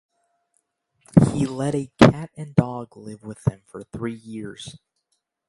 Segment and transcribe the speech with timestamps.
[1.33, 4.79] He led a cat-and-dog life with them for three years.